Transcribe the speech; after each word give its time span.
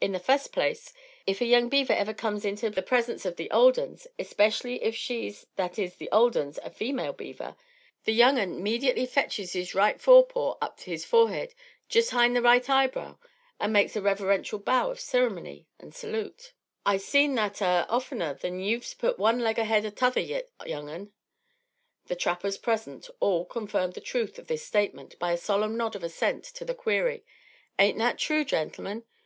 In 0.00 0.12
the 0.12 0.18
fust 0.18 0.52
place, 0.52 0.94
if 1.26 1.42
a 1.42 1.44
young 1.44 1.68
beaver 1.68 1.92
ever 1.92 2.14
kums 2.14 2.46
inter 2.46 2.70
the 2.70 2.80
presence 2.80 3.26
of 3.26 3.36
the 3.36 3.50
ole 3.50 3.78
uns, 3.78 4.06
especially 4.18 4.82
if 4.82 4.96
she's, 4.96 5.44
that 5.56 5.78
is 5.78 5.96
the 5.96 6.08
ole 6.10 6.30
uns, 6.34 6.58
a 6.62 6.70
female 6.70 7.12
beaver, 7.12 7.56
the 8.04 8.14
young 8.14 8.38
un 8.40 8.62
'mediately 8.62 9.04
fetches 9.04 9.52
his 9.52 9.74
right 9.74 10.00
fore 10.00 10.24
paw 10.24 10.56
up 10.62 10.78
to 10.78 10.90
his 10.90 11.04
forehead, 11.04 11.52
jest 11.90 12.08
'hind 12.12 12.34
the 12.34 12.40
right 12.40 12.70
eyebrow, 12.70 13.18
an' 13.60 13.70
makes 13.70 13.94
a 13.94 14.00
reverintial 14.00 14.58
bow 14.64 14.90
of 14.90 14.98
cerimony 14.98 15.66
in 15.78 15.92
salute. 15.92 16.54
I'se 16.86 17.04
seen 17.04 17.34
that 17.34 17.60
ar' 17.60 17.84
oftener 17.90 18.32
than 18.32 18.60
you've 18.60 18.96
put 18.96 19.18
one 19.18 19.40
leg 19.40 19.58
ahead 19.58 19.84
of 19.84 19.94
t'other 19.94 20.22
yit, 20.22 20.50
young 20.64 20.88
un." 20.88 21.12
The 22.06 22.16
trappers 22.16 22.56
present 22.56 23.10
all 23.20 23.44
confirmed 23.44 23.92
the 23.92 24.00
truth 24.00 24.38
of 24.38 24.46
this 24.46 24.64
statement 24.64 25.18
by 25.18 25.32
a 25.32 25.36
solemn 25.36 25.76
nod 25.76 25.94
of 25.94 26.02
assent 26.02 26.44
to 26.44 26.64
the 26.64 26.74
query, 26.74 27.26
"Ain't 27.78 27.98
that 27.98 28.16
true, 28.16 28.42
gentlemen?" 28.42 29.04